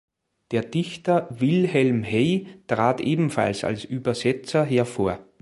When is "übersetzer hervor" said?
3.85-5.19